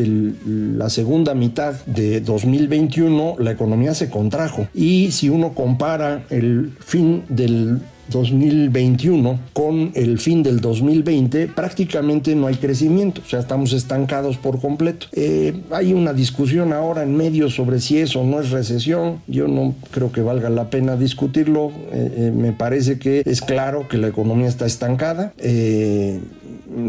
la 0.46 0.89
segunda 0.89 1.34
mitad 1.34 1.74
de 1.86 2.22
2021 2.22 3.36
la 3.39 3.51
economía 3.51 3.93
se 3.93 4.10
contrajo, 4.10 4.67
y 4.74 5.12
si 5.12 5.29
uno 5.29 5.53
compara 5.53 6.24
el 6.29 6.72
fin 6.79 7.24
del 7.27 7.81
2021 8.09 9.39
con 9.53 9.91
el 9.95 10.19
fin 10.19 10.43
del 10.43 10.59
2020 10.59 11.47
prácticamente 11.47 12.35
no 12.35 12.47
hay 12.47 12.55
crecimiento, 12.55 13.21
o 13.25 13.29
sea, 13.29 13.39
estamos 13.39 13.73
estancados 13.73 14.37
por 14.37 14.59
completo. 14.59 15.07
Eh, 15.13 15.61
hay 15.71 15.93
una 15.93 16.13
discusión 16.13 16.73
ahora 16.73 17.03
en 17.03 17.15
medio 17.15 17.49
sobre 17.49 17.79
si 17.79 17.99
eso 17.99 18.23
no 18.23 18.39
es 18.39 18.51
recesión, 18.51 19.21
yo 19.27 19.47
no 19.47 19.75
creo 19.91 20.11
que 20.11 20.21
valga 20.21 20.49
la 20.49 20.69
pena 20.69 20.95
discutirlo, 20.95 21.71
eh, 21.91 22.13
eh, 22.17 22.31
me 22.35 22.53
parece 22.53 22.99
que 22.99 23.23
es 23.25 23.41
claro 23.41 23.87
que 23.87 23.97
la 23.97 24.07
economía 24.07 24.47
está 24.47 24.65
estancada. 24.65 25.33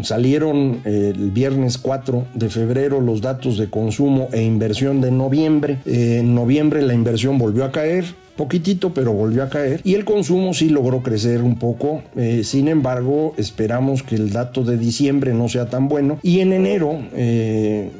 salieron 0.03 0.81
el 0.85 1.31
viernes 1.31 1.77
4 1.77 2.25
de 2.33 2.49
febrero 2.49 3.01
los 3.01 3.21
datos 3.21 3.57
de 3.57 3.69
consumo 3.69 4.27
e 4.31 4.43
inversión 4.43 5.01
de 5.01 5.11
noviembre. 5.11 5.79
en 5.85 6.35
noviembre 6.35 6.81
la 6.81 6.93
inversión 6.93 7.37
volvió 7.37 7.65
a 7.65 7.71
caer, 7.71 8.05
poquitito, 8.39 8.93
pero 8.93 9.11
volvió 9.11 9.43
a 9.43 9.49
caer. 9.49 9.81
Y 9.83 9.95
el 9.95 10.05
consumo 10.05 10.53
sí 10.53 10.69
logró 10.69 11.03
crecer 11.03 11.41
un 11.41 11.59
poco. 11.59 12.01
Eh, 12.15 12.43
sin 12.45 12.69
embargo, 12.69 13.33
esperamos 13.35 14.01
que 14.01 14.15
el 14.15 14.31
dato 14.31 14.63
de 14.63 14.77
diciembre 14.77 15.33
no 15.33 15.49
sea 15.49 15.65
tan 15.65 15.89
bueno. 15.89 16.19
Y 16.23 16.39
en 16.39 16.53
enero, 16.53 17.01
eh, 17.13 17.91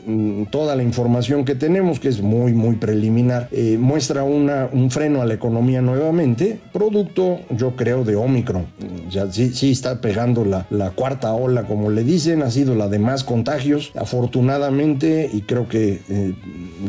toda 0.49 0.77
la 0.77 0.83
información 0.83 1.43
que 1.43 1.55
tenemos, 1.55 1.99
que 1.99 2.07
es 2.07 2.21
muy, 2.21 2.53
muy 2.53 2.77
preliminar, 2.77 3.49
eh, 3.51 3.77
muestra 3.77 4.23
una, 4.23 4.69
un 4.71 4.89
freno 4.91 5.21
a 5.21 5.25
la 5.25 5.33
economía 5.33 5.81
nuevamente, 5.81 6.57
producto, 6.71 7.41
yo 7.49 7.75
creo, 7.75 8.05
de 8.05 8.15
Omicron. 8.15 8.65
Ya 9.11 9.29
sí, 9.29 9.53
sí 9.53 9.71
está 9.71 9.99
pegando 9.99 10.45
la, 10.45 10.67
la 10.69 10.91
cuarta 10.91 11.33
ola, 11.33 11.63
como 11.63 11.89
le 11.89 12.05
dicen, 12.05 12.43
ha 12.43 12.51
sido 12.51 12.75
la 12.75 12.87
de 12.87 12.99
más 12.99 13.25
contagios. 13.25 13.91
Afortunadamente, 13.97 15.29
y 15.33 15.41
creo 15.41 15.67
que 15.67 15.99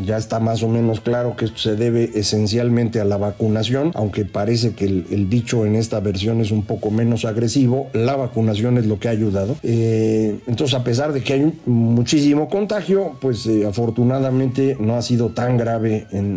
ya 0.05 0.15
está 0.15 0.39
más 0.39 0.63
o 0.63 0.69
menos 0.69 1.01
claro 1.01 1.35
que 1.35 1.45
esto 1.45 1.57
se 1.57 1.75
debe 1.75 2.11
esencialmente 2.15 3.01
a 3.01 3.05
la 3.05 3.17
vacuna 3.17 3.40
vacunación, 3.41 3.91
aunque 3.95 4.23
parece 4.23 4.73
que 4.73 4.85
el, 4.85 5.27
dicho 5.29 5.65
en 5.65 5.75
esta 5.75 5.99
versión 5.99 6.41
es 6.41 6.51
un 6.51 6.63
poco 6.63 6.91
menos 6.91 7.25
agresivo, 7.25 7.89
la 7.93 8.15
vacunación 8.15 8.77
es 8.77 8.85
lo 8.85 8.99
que 8.99 9.07
ha 9.07 9.11
ayudado. 9.11 9.55
Eh, 9.63 10.37
entonces, 10.45 10.75
a 10.75 10.83
pesar 10.83 11.11
de 11.11 11.21
que 11.23 11.33
hay 11.33 11.53
muchísimo 11.65 12.49
contagio, 12.49 13.17
pues 13.19 13.47
eh, 13.47 13.65
afortunadamente 13.65 14.77
no 14.79 14.95
ha 14.95 15.01
sido 15.01 15.29
tan 15.29 15.57
grave 15.57 16.05
en, 16.11 16.31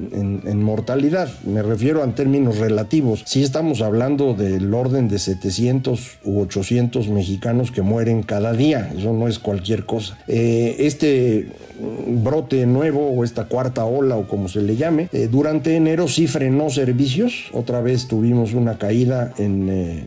mortalidad. 0.65 1.29
Me 1.45 1.63
refiero 1.63 2.03
a 2.03 2.15
términos 2.15 2.59
relativos. 2.59 3.23
Si 3.27 3.43
estamos 3.43 3.83
hablando 3.83 4.33
del 4.33 4.73
orden 4.73 5.09
de 5.09 5.19
700 5.19 6.19
u 6.25 6.41
800 6.41 7.09
mexicanos 7.09 7.71
que 7.71 7.83
mueren 7.83 8.23
cada 8.23 8.53
día, 8.53 8.91
eso 8.97 9.13
no 9.13 9.29
es 9.29 9.39
cualquier 9.39 9.85
cosa. 9.85 10.17
Eh, 10.27 10.77
este 10.79 11.49
brote 12.23 12.65
nuevo 12.67 13.11
o 13.11 13.25
esta 13.25 13.45
cuarta 13.45 13.85
ola 13.85 14.17
o 14.17 14.29
como 14.29 14.49
se 14.49 14.63
le 14.63 14.77
llame, 14.77 15.09
durante 15.31 15.75
enero 15.75 16.07
sí 16.07 16.29
frenó 16.29 16.71
servicios. 16.85 17.49
Otra 17.53 17.81
vez 17.81 18.09
tuvimos 18.09 18.53
una 18.53 18.77
caída 18.77 19.33
en 19.39 19.69
eh, 19.71 20.07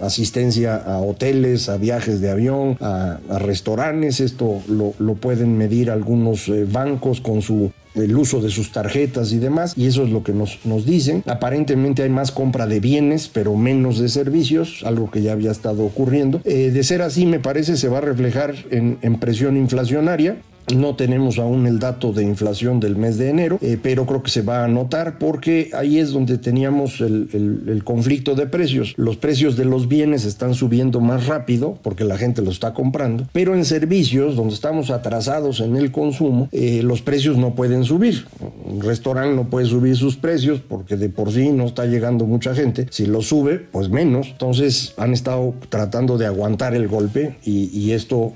asistencia 0.00 0.76
a 0.76 0.98
hoteles, 0.98 1.68
a 1.68 1.76
viajes 1.76 2.20
de 2.20 2.30
avión, 2.30 2.76
a, 2.80 3.18
restaurantes. 3.38 4.20
Esto 4.20 4.62
lo, 4.68 5.14
pueden 5.14 5.56
medir 5.56 5.90
algunos 5.90 6.48
eh, 6.48 6.66
bancos 6.70 7.20
con 7.20 7.42
su 7.42 7.70
el 7.94 8.14
uso 8.14 8.42
de 8.42 8.50
sus 8.50 8.72
tarjetas 8.72 9.32
y 9.32 9.38
demás, 9.38 9.72
y 9.74 9.86
eso 9.86 10.04
es 10.04 10.10
lo 10.10 10.22
que 10.22 10.34
nos, 10.34 10.58
dicen. 10.84 11.22
Aparentemente 11.24 12.02
hay 12.02 12.10
más 12.10 12.30
compra 12.30 12.66
de 12.66 12.78
bienes, 12.78 13.30
pero 13.32 13.56
menos 13.56 13.98
de 13.98 14.10
servicios, 14.10 14.82
algo 14.84 15.10
que 15.10 15.22
ya 15.22 15.32
había 15.32 15.50
estado 15.50 15.82
ocurriendo. 15.82 16.42
Eh, 16.44 16.70
de 16.74 16.82
ser 16.84 17.00
así, 17.00 17.24
me 17.24 17.40
parece, 17.40 17.78
se 17.78 17.88
va 17.88 17.98
a 17.98 18.02
reflejar 18.02 18.54
en 18.70 19.18
presión 19.18 19.56
inflacionaria. 19.56 20.36
No 20.74 20.96
tenemos 20.96 21.38
aún 21.38 21.66
el 21.66 21.78
dato 21.78 22.12
de 22.12 22.24
inflación 22.24 22.80
del 22.80 22.96
mes 22.96 23.18
de 23.18 23.30
enero, 23.30 23.58
eh, 23.62 23.78
pero 23.80 24.04
creo 24.04 24.22
que 24.22 24.30
se 24.30 24.42
va 24.42 24.64
a 24.64 24.68
notar 24.68 25.18
porque 25.18 25.70
ahí 25.74 25.98
es 25.98 26.10
donde 26.10 26.38
teníamos 26.38 27.00
el, 27.00 27.82
conflicto 27.84 28.34
de 28.34 28.46
precios. 28.46 28.94
Los 28.96 29.16
precios 29.16 29.56
de 29.56 29.64
los 29.64 29.86
bienes 29.86 30.24
están 30.24 30.54
subiendo 30.54 31.00
más 31.00 31.26
rápido 31.26 31.78
porque 31.82 32.04
la 32.04 32.18
gente 32.18 32.42
lo 32.42 32.50
está 32.50 32.74
comprando, 32.74 33.28
pero 33.32 33.54
en 33.54 33.64
servicios 33.64 34.34
donde 34.34 34.54
estamos 34.54 34.90
atrasados 34.90 35.60
en 35.60 35.76
el 35.76 35.92
consumo, 35.92 36.48
eh, 36.50 36.80
los 36.82 37.00
precios 37.02 37.36
no 37.36 37.54
pueden 37.54 37.84
subir. 37.84 38.26
Un 38.64 38.82
restaurante 38.82 39.36
no 39.36 39.48
puede 39.48 39.66
subir 39.66 39.96
sus 39.96 40.16
precios 40.16 40.60
porque 40.66 40.96
de 40.96 41.08
por 41.08 41.30
sí 41.30 41.50
no 41.50 41.66
está 41.66 41.86
llegando 41.86 42.26
mucha 42.26 42.54
gente. 42.54 42.86
Si 42.90 43.06
lo 43.06 43.22
sube, 43.22 43.58
pues 43.58 43.88
menos. 43.88 44.28
Entonces 44.32 44.94
han 44.96 45.12
estado 45.12 45.54
tratando 45.68 46.18
de 46.18 46.26
aguantar 46.26 46.74
el 46.74 46.88
golpe 46.88 47.36
y, 47.44 47.70
y 47.72 47.92
esto 47.92 48.32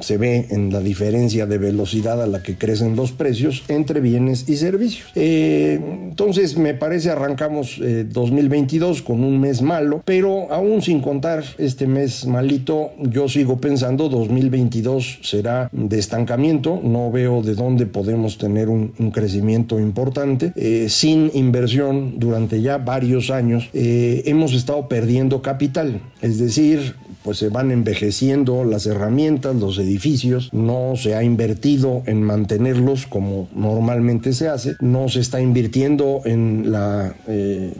se 0.00 0.18
ve 0.18 0.48
en 0.50 0.72
la 0.72 0.80
diferencia 0.80 1.46
de 1.46 1.61
velocidad 1.62 2.22
a 2.22 2.26
la 2.26 2.42
que 2.42 2.56
crecen 2.56 2.96
los 2.96 3.12
precios 3.12 3.62
entre 3.68 4.00
bienes 4.00 4.48
y 4.48 4.56
servicios. 4.56 5.08
Eh, 5.14 5.80
entonces, 6.10 6.58
me 6.58 6.74
parece 6.74 7.10
arrancamos 7.10 7.80
2022 7.80 8.98
eh, 8.98 9.04
con 9.04 9.24
un 9.24 9.40
mes 9.40 9.62
malo, 9.62 10.02
pero 10.04 10.52
aún 10.52 10.82
sin 10.82 11.00
contar 11.00 11.44
este 11.58 11.86
mes 11.86 12.26
malito, 12.26 12.90
yo 12.98 13.28
sigo 13.28 13.60
pensando 13.60 14.08
2022 14.08 15.20
será 15.22 15.70
de 15.72 15.98
estancamiento. 15.98 16.80
No 16.82 17.10
veo 17.10 17.42
de 17.42 17.54
dónde 17.54 17.86
podemos 17.86 18.36
tener 18.36 18.68
un, 18.68 18.92
crecimiento 19.12 19.78
importante. 19.78 20.52
Eh, 20.56 20.86
sin 20.88 21.30
inversión 21.34 22.18
durante 22.18 22.60
ya 22.60 22.78
varios 22.78 23.30
años, 23.30 23.68
hemos 23.72 24.52
estado 24.54 24.88
perdiendo 24.88 25.42
capital. 25.42 26.00
Es 26.20 26.38
decir, 26.38 26.94
pues 27.22 27.38
se 27.38 27.48
van 27.48 27.70
envejeciendo 27.70 28.64
las 28.64 28.86
herramientas, 28.86 29.56
los 29.56 29.78
edificios, 29.78 30.52
no 30.52 30.94
se 30.96 31.14
ha 31.14 31.22
invertido 31.22 32.02
en 32.06 32.22
mantenerlos 32.22 33.06
como 33.06 33.48
normalmente 33.54 34.32
se 34.32 34.48
hace, 34.48 34.76
no 34.80 35.08
se 35.08 35.20
está 35.20 35.40
invirtiendo 35.40 36.22
en 36.24 36.72
la... 36.72 37.14
Eh, 37.28 37.72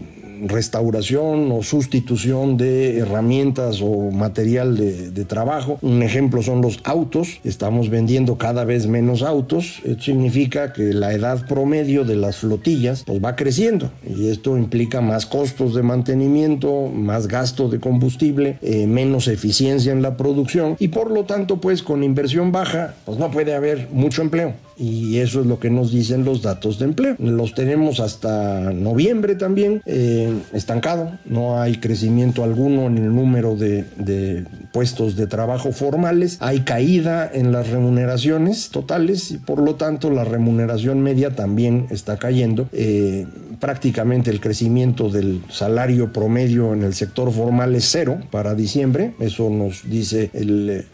restauración 0.47 1.51
o 1.53 1.63
sustitución 1.63 2.57
de 2.57 2.99
herramientas 2.99 3.81
o 3.83 4.11
material 4.11 4.77
de, 4.77 5.23
trabajo. 5.25 5.79
Un 5.83 6.03
ejemplo 6.03 6.43
son 6.43 6.63
los 6.63 6.81
autos. 6.85 7.41
Estamos 7.45 7.89
vendiendo 7.89 8.37
cada 8.37 8.65
vez 8.65 8.87
menos 8.87 9.23
autos. 9.23 9.81
Esto 9.85 10.03
significa 10.03 10.73
que 10.73 10.93
la 10.93 11.13
edad 11.13 11.47
promedio 11.47 12.05
de 12.05 12.17
las 12.17 12.39
flotillas 12.39 13.05
pues, 13.05 13.23
va 13.25 13.37
creciendo 13.37 13.91
y 14.05 14.29
esto 14.29 14.57
implica 14.57 15.01
más 15.01 15.27
costos 15.27 15.75
de 15.75 15.83
mantenimiento, 15.83 16.89
más 16.89 17.29
gasto 17.29 17.69
de 17.69 17.79
combustible, 17.79 18.59
eh, 18.63 18.87
menos 18.87 19.29
eficiencia 19.29 19.93
en 19.93 20.03
la 20.03 20.17
producción 20.17 20.77
y 20.79 20.89
por 20.89 21.11
lo 21.11 21.25
tanto 21.25 21.61
pues 21.61 21.83
con 21.83 22.03
inversión 22.03 22.53
baja 22.53 22.95
pues 23.05 23.19
no 23.19 23.31
puede 23.31 23.55
haber 23.55 23.89
mucho 23.93 24.23
empleo 24.23 24.55
y 24.83 25.19
eso 25.19 25.41
es 25.41 25.47
lo 25.47 25.61
que 25.61 25.71
nos 25.71 25.93
dicen 25.93 26.25
los 26.25 26.43
datos 26.43 26.81
de 26.81 26.87
empleo. 26.87 27.15
Los 27.21 27.55
tenemos 27.55 28.01
hasta 28.01 28.73
noviembre 28.73 29.37
también 29.37 29.81
eh, 29.87 30.35
estancado, 30.53 31.19
no 31.25 31.61
hay 31.61 31.77
crecimiento 31.77 32.43
alguno 32.43 32.89
en 32.89 32.99
el 32.99 33.15
número 33.15 33.55
de, 33.55 34.45
puestos 34.73 35.15
de 35.15 35.29
trabajo 35.29 35.71
formales, 35.71 36.39
hay 36.41 36.61
caída 36.61 37.31
en 37.33 37.53
las 37.53 37.71
remuneraciones 37.71 38.71
totales 38.71 39.31
y 39.31 39.39
por 39.39 39.61
lo 39.61 39.77
tanto 39.77 40.11
la 40.11 40.25
remuneración 40.25 41.01
media 41.01 41.37
también 41.37 41.87
está 41.91 42.17
cayendo. 42.17 42.69
Eh, 42.73 43.27
prácticamente 43.63 44.29
el 44.29 44.41
crecimiento 44.41 45.09
del 45.09 45.41
salario 45.49 46.13
promedio 46.13 46.73
en 46.75 46.83
el 46.83 46.95
sector 46.95 47.31
formal 47.31 47.77
es 47.77 47.85
cero 47.85 48.19
para 48.33 48.57
diciembre, 48.57 49.15
eso 49.21 49.51
nos 49.51 49.89
dice 49.89 50.33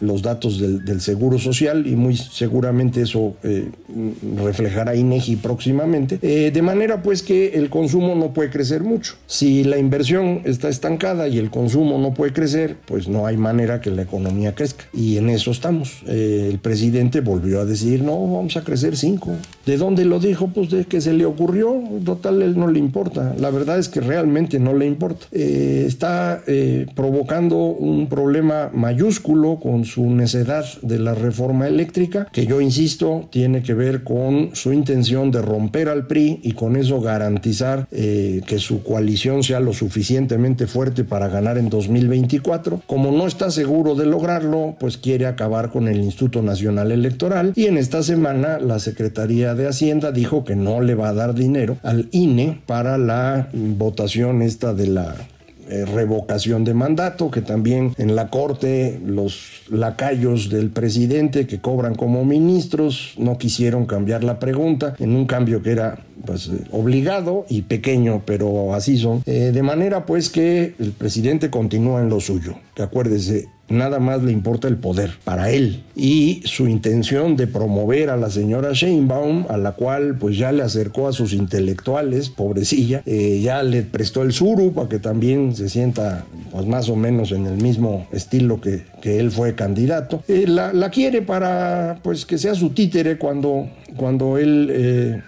los 0.00 0.20
datos 0.20 0.60
del, 0.60 1.00
Seguro 1.00 1.38
Social 1.38 1.86
y 1.86 1.96
muy 1.96 2.16
seguramente 2.16 3.00
eso 3.00 3.36
eh, 3.42 3.70
reflejará 4.36 4.94
INEGI 4.94 5.36
próximamente, 5.36 6.18
eh, 6.20 6.50
de 6.52 6.60
manera 6.60 7.02
pues 7.02 7.22
que 7.22 7.54
el 7.54 7.70
consumo 7.70 8.14
no 8.14 8.34
puede 8.34 8.50
crecer 8.50 8.82
mucho. 8.82 9.14
Si 9.26 9.64
la 9.64 9.78
inversión 9.78 10.42
está 10.44 10.68
estancada 10.68 11.26
y 11.26 11.38
el 11.38 11.50
consumo 11.50 11.98
no 11.98 12.12
puede 12.12 12.34
crecer, 12.34 12.76
pues 12.84 13.08
no 13.08 13.24
hay 13.26 13.38
manera 13.38 13.80
que 13.80 13.90
la 13.90 14.02
economía 14.02 14.54
crezca 14.54 14.84
y 14.92 15.16
en 15.16 15.30
eso 15.30 15.52
estamos. 15.52 16.02
Eh, 16.06 16.48
el 16.50 16.58
presidente 16.58 17.22
volvió 17.22 17.60
a 17.60 17.64
decir, 17.64 18.02
no, 18.02 18.20
vamos 18.20 18.58
a 18.58 18.62
crecer 18.62 18.94
cinco. 18.98 19.30
¿De 19.64 19.78
dónde 19.78 20.04
lo 20.04 20.20
dijo? 20.20 20.48
Pues 20.48 20.68
de 20.68 20.84
que 20.84 21.00
se 21.00 21.14
le 21.14 21.24
ocurrió, 21.24 21.80
total, 22.04 22.42
el 22.42 22.57
no 22.58 22.68
le 22.68 22.78
importa. 22.78 23.34
La 23.38 23.50
verdad 23.50 23.78
es 23.78 23.88
que 23.88 24.00
realmente 24.00 24.58
no 24.58 24.74
le 24.74 24.86
importa. 24.86 25.26
Eh, 25.32 25.84
está 25.86 26.42
eh, 26.46 26.86
provocando 26.94 27.56
un 27.56 28.08
problema 28.08 28.70
mayúsculo 28.72 29.58
con 29.60 29.84
su 29.84 30.10
necedad 30.10 30.64
de 30.82 30.98
la 30.98 31.14
reforma 31.14 31.66
eléctrica, 31.66 32.28
que 32.32 32.46
yo 32.46 32.60
insisto, 32.60 33.28
tiene 33.30 33.62
que 33.62 33.74
ver 33.74 34.04
con 34.04 34.50
su 34.54 34.72
intención 34.72 35.30
de 35.30 35.42
romper 35.42 35.88
al 35.88 36.06
PRI 36.06 36.40
y 36.42 36.52
con 36.52 36.76
eso 36.76 37.00
garantizar 37.00 37.86
eh, 37.90 38.42
que 38.46 38.58
su 38.58 38.82
coalición 38.82 39.42
sea 39.42 39.60
lo 39.60 39.72
suficientemente 39.72 40.66
fuerte 40.66 41.04
para 41.04 41.28
ganar 41.28 41.58
en 41.58 41.70
2024. 41.70 42.82
Como 42.86 43.12
no 43.12 43.26
está 43.26 43.50
seguro 43.50 43.94
de 43.94 44.06
lograrlo, 44.06 44.76
pues 44.78 44.96
quiere 44.96 45.26
acabar 45.26 45.70
con 45.70 45.88
el 45.88 45.98
Instituto 45.98 46.42
Nacional 46.42 46.92
Electoral 46.92 47.52
y 47.54 47.66
en 47.66 47.78
esta 47.78 48.02
semana 48.02 48.58
la 48.58 48.78
Secretaría 48.78 49.54
de 49.54 49.68
Hacienda 49.68 50.12
dijo 50.12 50.44
que 50.44 50.56
no 50.56 50.80
le 50.80 50.94
va 50.94 51.08
a 51.08 51.14
dar 51.14 51.34
dinero 51.34 51.76
al 51.82 52.08
INE 52.12 52.47
para 52.66 52.98
la 52.98 53.48
votación 53.52 54.42
esta 54.42 54.74
de 54.74 54.86
la 54.86 55.14
eh, 55.70 55.84
revocación 55.84 56.64
de 56.64 56.72
mandato, 56.72 57.30
que 57.30 57.42
también 57.42 57.92
en 57.98 58.16
la 58.16 58.30
corte 58.30 58.98
los 59.04 59.62
lacayos 59.68 60.48
del 60.48 60.70
presidente 60.70 61.46
que 61.46 61.60
cobran 61.60 61.94
como 61.94 62.24
ministros 62.24 63.14
no 63.18 63.36
quisieron 63.36 63.84
cambiar 63.84 64.24
la 64.24 64.38
pregunta 64.38 64.94
en 64.98 65.14
un 65.14 65.26
cambio 65.26 65.62
que 65.62 65.72
era 65.72 65.98
pues 66.24 66.50
obligado 66.70 67.46
y 67.48 67.62
pequeño, 67.62 68.22
pero 68.24 68.74
así 68.74 68.98
son. 68.98 69.22
Eh, 69.26 69.50
de 69.52 69.62
manera 69.62 70.06
pues 70.06 70.28
que 70.30 70.74
el 70.78 70.92
presidente 70.92 71.50
continúa 71.50 72.00
en 72.00 72.08
lo 72.08 72.20
suyo, 72.20 72.54
que 72.74 72.82
acuérdese, 72.82 73.48
nada 73.68 73.98
más 73.98 74.22
le 74.22 74.32
importa 74.32 74.68
el 74.68 74.76
poder 74.76 75.12
para 75.24 75.50
él. 75.50 75.82
Y 75.94 76.42
su 76.44 76.68
intención 76.68 77.36
de 77.36 77.46
promover 77.46 78.10
a 78.10 78.16
la 78.16 78.30
señora 78.30 78.72
Sheinbaum, 78.72 79.46
a 79.48 79.56
la 79.56 79.72
cual 79.72 80.16
pues 80.18 80.38
ya 80.38 80.52
le 80.52 80.62
acercó 80.62 81.08
a 81.08 81.12
sus 81.12 81.32
intelectuales, 81.32 82.30
pobrecilla, 82.30 83.02
eh, 83.06 83.40
ya 83.42 83.62
le 83.62 83.82
prestó 83.82 84.22
el 84.22 84.32
suru 84.32 84.72
para 84.72 84.88
que 84.88 84.98
también 84.98 85.54
se 85.54 85.68
sienta 85.68 86.24
pues 86.50 86.66
más 86.66 86.88
o 86.88 86.96
menos 86.96 87.32
en 87.32 87.46
el 87.46 87.56
mismo 87.62 88.06
estilo 88.12 88.60
que, 88.60 88.84
que 89.02 89.18
él 89.18 89.30
fue 89.30 89.54
candidato, 89.54 90.22
eh, 90.28 90.44
la, 90.46 90.72
la, 90.72 90.90
quiere 90.90 91.22
para 91.22 91.98
pues 92.02 92.24
que 92.24 92.38
sea 92.38 92.54
su 92.54 92.70
títere 92.70 93.18
cuando, 93.18 93.68
cuando 93.98 94.38
él 94.38 94.70
eh, 94.72 95.22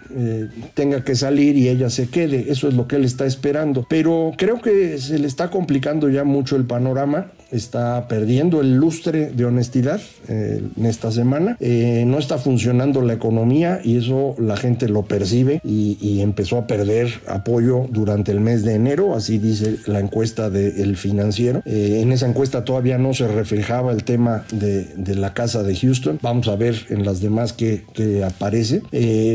tenga 0.73 1.05
que 1.05 1.15
salir 1.15 1.59
y 1.59 1.69
ella 1.69 1.91
se 1.91 2.09
quede, 2.09 2.47
eso 2.51 2.69
es 2.69 2.75
lo 2.75 2.89
que 2.89 2.97
él 2.97 3.05
está 3.05 3.27
esperando, 3.27 3.85
pero 3.89 4.33
creo 4.39 4.63
que 4.63 4.97
se 4.97 5.19
le 5.19 5.27
está 5.27 5.51
complicando 5.51 6.09
ya 6.09 6.25
mucho 6.25 6.57
el 6.57 6.65
panorama 6.65 7.27
está 7.53 8.09
perdiendo 8.09 8.61
el 8.61 8.77
lustre 8.77 9.31
de 9.31 9.45
honestidad 9.45 10.01
eh, 10.29 10.63
en 10.77 10.87
esta 10.87 11.11
semana. 11.11 11.57
Eh, 11.61 12.05
no 12.07 12.19
está 12.19 12.39
funcionando 12.39 13.03
la 13.03 13.15
economía 13.15 13.81
y 13.83 13.97
eso 13.99 14.35
la 14.39 14.57
gente 14.57 14.89
lo 14.89 15.03
percibe 15.03 15.61
y, 15.65 16.21
empezó 16.21 16.59
a 16.59 16.67
perder 16.67 17.09
apoyo 17.27 17.87
durante 17.89 18.31
el 18.31 18.41
mes 18.41 18.63
de 18.63 18.75
enero, 18.75 19.15
así 19.15 19.39
dice 19.39 19.79
la 19.87 20.01
encuesta 20.01 20.51
del 20.51 20.97
financiero. 20.97 21.63
Eh, 21.65 22.01
en 22.03 22.13
esa 22.13 22.29
encuesta 22.29 22.65
todavía 22.65 22.99
no 22.99 23.15
se 23.15 23.27
reflejaba 23.27 23.93
el 23.93 24.05
tema 24.05 24.45
de, 24.53 24.87
la 25.15 25.33
casa 25.33 25.63
de 25.63 25.75
Houston. 25.75 26.19
Vamos 26.21 26.49
a 26.49 26.57
ver 26.57 26.87
en 26.91 27.07
las 27.07 27.21
demás 27.21 27.53
que, 27.55 27.85
que 27.95 28.23
aparece. 28.23 28.83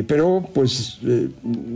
pero 0.07 0.47
pues 0.53 0.99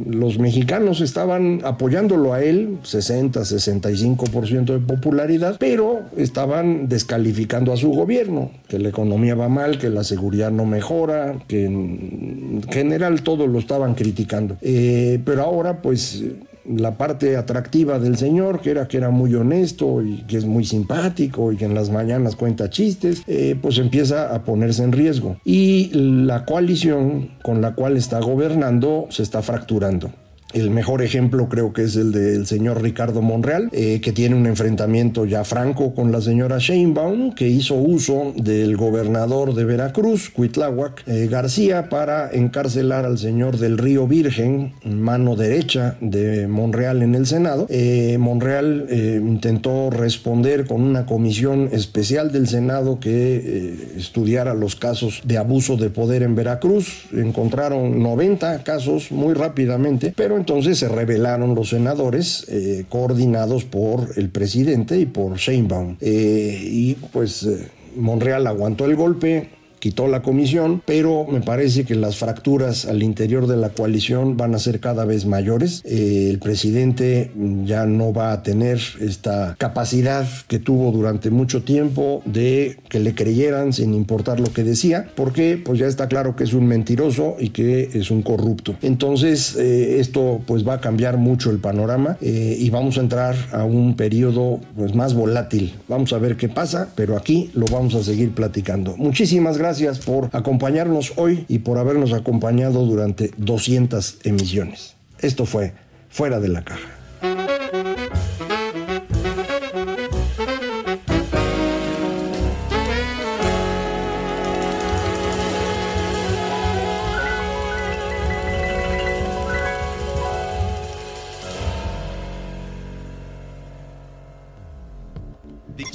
los 0.05 0.37
mexicanos 0.37 1.01
estaban 1.01 1.61
apoyándolo 1.63 2.33
a 2.33 2.43
él, 2.43 2.77
60, 2.83 3.41
65% 3.41 4.65
de 4.65 4.79
popularidad, 4.79 5.57
pero 5.59 6.01
estaban 6.29 6.87
descalificando 6.87 7.73
a 7.73 7.77
su 7.77 7.89
gobierno, 7.89 8.51
que 8.67 8.77
la 8.77 8.89
economía 8.89 9.35
va 9.35 9.49
mal, 9.49 9.79
que 9.79 9.89
la 9.89 10.03
seguridad 10.03 10.51
no 10.51 10.65
mejora, 10.65 11.39
que 11.47 11.65
en 11.65 12.61
general 12.69 13.23
todo 13.23 13.47
lo 13.47 13.57
estaban 13.57 13.95
criticando. 13.95 14.57
Eh, 14.61 15.19
pero 15.25 15.43
ahora 15.43 15.81
pues 15.81 16.23
la 16.65 16.97
parte 16.97 17.35
atractiva 17.35 17.97
del 17.97 18.17
señor, 18.17 18.61
que 18.61 18.69
era 18.69 18.87
que 18.87 18.97
era 18.97 19.09
muy 19.09 19.33
honesto 19.33 20.03
y 20.03 20.23
que 20.27 20.37
es 20.37 20.45
muy 20.45 20.65
simpático 20.65 21.51
y 21.51 21.57
que 21.57 21.65
en 21.65 21.73
las 21.73 21.89
mañanas 21.89 22.35
cuenta 22.35 22.69
chistes, 22.69 23.23
eh, 23.25 23.55
pues 23.59 23.79
empieza 23.79 24.35
a 24.35 24.43
ponerse 24.43 24.83
en 24.83 24.91
riesgo. 24.91 25.37
Y 25.43 25.89
la 25.93 26.45
coalición 26.45 27.31
con 27.41 27.61
la 27.61 27.73
cual 27.73 27.97
está 27.97 28.19
gobernando 28.19 29.07
se 29.09 29.23
está 29.23 29.41
fracturando. 29.41 30.11
El 30.51 30.71
mejor 30.71 31.03
ejemplo 31.03 31.47
creo 31.47 31.73
que 31.73 31.83
es 31.83 31.95
el 31.95 32.11
del 32.11 32.47
señor 32.47 32.81
Ricardo 32.81 33.21
Monreal, 33.21 33.69
eh, 33.71 34.01
que 34.01 34.11
tiene 34.11 34.35
un 34.35 34.47
enfrentamiento 34.47 35.25
ya 35.25 35.43
franco 35.43 35.93
con 35.93 36.11
la 36.11 36.21
señora 36.21 36.57
Sheinbaum, 36.57 37.35
que 37.35 37.47
hizo 37.47 37.75
uso 37.75 38.33
del 38.35 38.75
gobernador 38.75 39.53
de 39.53 39.63
Veracruz, 39.63 40.31
Cuitláhuac 40.31 41.03
eh, 41.07 41.27
García, 41.29 41.87
para 41.87 42.31
encarcelar 42.31 43.05
al 43.05 43.19
señor 43.19 43.59
del 43.59 43.77
Río 43.77 44.07
Virgen, 44.07 44.73
mano 44.83 45.35
derecha 45.35 45.97
de 46.01 46.47
Monreal 46.47 47.03
en 47.03 47.13
el 47.13 47.27
Senado. 47.27 47.67
Eh, 47.69 48.17
Monreal 48.19 48.87
intentó 48.89 49.91
responder 49.91 50.65
con 50.65 50.81
una 50.81 51.05
comisión 51.05 51.69
especial 51.71 52.31
del 52.31 52.47
Senado 52.47 52.99
que 52.99 53.75
estudiara 53.97 54.55
los 54.55 54.75
casos 54.75 55.21
de 55.25 55.37
abuso 55.37 55.77
de 55.77 55.91
poder 55.91 56.23
en 56.23 56.33
Veracruz. 56.33 57.05
Encontraron 57.13 58.01
90 58.01 58.63
casos 58.63 59.11
muy 59.11 59.35
rápidamente, 59.35 60.11
pero 60.15 60.38
entonces 60.39 60.79
se 60.79 60.87
rebelaron 60.87 61.53
los 61.53 61.69
senadores 61.69 62.45
eh, 62.49 62.85
coordinados 62.89 63.65
por 63.65 64.09
el 64.15 64.29
presidente 64.29 64.99
y 64.99 65.05
por 65.05 65.37
Sheinbaum. 65.37 65.97
Eh, 66.01 66.59
y 66.63 66.95
pues 66.95 67.43
eh, 67.43 67.67
Monreal 67.95 68.47
aguantó 68.47 68.85
el 68.85 68.95
golpe, 68.95 69.49
quitó 69.79 70.07
la 70.07 70.21
comisión, 70.21 70.81
pero 70.85 71.25
me 71.25 71.41
parece 71.41 71.85
que 71.85 71.95
las 71.95 72.17
fracturas 72.17 72.85
al 72.85 73.01
interior 73.01 73.47
de 73.47 73.57
la 73.57 73.69
coalición 73.69 74.37
van 74.37 74.53
a 74.53 74.59
ser 74.59 74.79
cada 74.79 75.05
vez 75.05 75.25
mayores. 75.25 75.81
Eh, 75.85 76.27
el 76.29 76.39
presidente 76.39 77.31
ya 77.65 77.85
no 77.85 78.13
va 78.13 78.31
a 78.33 78.43
tener 78.43 78.79
esta 78.99 79.55
capacidad 79.57 80.27
que 80.47 80.59
tuvo 80.59 80.91
durante 80.91 81.29
mucho 81.29 81.63
tiempo 81.63 82.21
de 82.25 82.77
que 82.89 82.99
le 82.99 83.15
creyeran 83.15 83.73
sin 83.73 83.93
importar 83.93 84.39
lo 84.39 84.51
que 84.51 84.63
decía, 84.63 85.09
porque 85.15 85.61
pues 85.63 85.79
ya 85.79 85.87
está 85.87 86.07
claro 86.07 86.35
que 86.35 86.43
es 86.43 86.53
un 86.53 86.67
mentiroso 86.67 87.37
y 87.39 87.49
que 87.49 87.89
es 87.93 88.11
un 88.11 88.21
corrupto. 88.21 88.75
Entonces 88.81 89.55
eh, 89.55 89.99
esto 89.99 90.41
pues 90.45 90.67
va 90.67 90.75
a 90.75 90.81
cambiar 90.81 91.17
mucho 91.17 91.51
el 91.51 91.59
panorama 91.59 92.17
eh, 92.21 92.57
y 92.59 92.69
vamos 92.69 92.97
a 92.97 93.01
entrar 93.01 93.35
a 93.51 93.63
un 93.63 93.95
periodo 93.95 94.59
pues 94.75 94.93
más 94.93 95.13
volátil. 95.13 95.73
Vamos 95.87 96.13
a 96.13 96.17
ver 96.17 96.35
qué 96.35 96.49
pasa, 96.49 96.89
pero 96.95 97.15
aquí 97.15 97.49
lo 97.53 97.65
vamos 97.67 97.95
a 97.95 98.03
seguir 98.03 98.31
platicando. 98.31 98.97
Muchísimas 98.97 99.57
gracias 99.57 99.68
gracias 99.69 99.99
por 99.99 100.31
acompañarnos 100.33 101.13
hoy 101.17 101.45
y 101.47 101.59
por 101.59 101.77
habernos 101.77 102.11
acompañado 102.11 102.87
durante 102.87 103.29
200 103.37 104.21
emisiones. 104.23 104.95
Esto 105.19 105.45
fue 105.45 105.73
Fuera 106.09 106.39
de 106.39 106.47
la 106.47 106.63
Caja. 106.63 106.89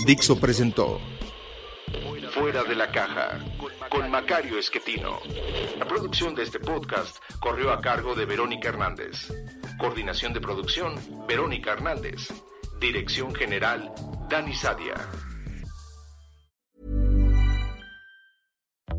Dixo 0.06 0.38
presentó 0.38 1.00
Fuera 2.34 2.64
de 2.64 2.74
la 2.74 2.90
caja 2.90 3.38
con 3.90 4.10
Macario 4.10 4.58
Esquetino. 4.58 5.18
La 5.78 5.86
producción 5.86 6.34
de 6.34 6.42
este 6.42 6.58
podcast 6.58 7.18
corrió 7.40 7.72
a 7.72 7.80
cargo 7.80 8.14
de 8.14 8.24
Verónica 8.24 8.68
Hernández. 8.68 9.32
Coordinación 9.78 10.32
de 10.32 10.40
producción, 10.40 10.94
Verónica 11.26 11.72
Hernández. 11.72 12.28
Dirección 12.80 13.34
General, 13.34 13.92
Dani 14.28 14.54
Sadia. 14.54 14.94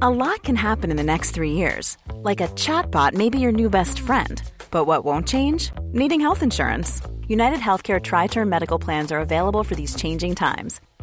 A 0.01 0.09
lot 0.09 0.43
can 0.43 0.55
happen 0.55 0.91
in 0.91 0.97
the 0.97 1.03
next 1.03 1.31
three 1.31 1.51
years. 1.51 1.97
Like 2.21 2.41
a 2.41 2.47
chatbot 2.49 3.13
may 3.13 3.29
be 3.29 3.39
your 3.39 3.53
new 3.53 3.69
best 3.69 3.99
friend. 3.99 4.41
But 4.71 4.85
what 4.85 5.05
won't 5.05 5.27
change? 5.27 5.71
Needing 5.93 6.19
health 6.19 6.43
insurance. 6.43 7.01
United 7.27 7.59
Healthcare 7.59 8.01
Tri 8.01 8.27
Term 8.27 8.49
Medical 8.49 8.77
Plans 8.77 9.11
are 9.11 9.19
available 9.19 9.63
for 9.63 9.75
these 9.75 9.95
changing 9.95 10.35
times. 10.35 10.81